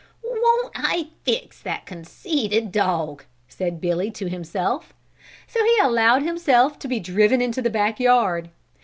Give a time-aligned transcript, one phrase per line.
[0.23, 4.95] "Won't I fix that conceited dog!" said Billy to himself.
[5.45, 8.49] So he allowed himself to be driven into the back yard.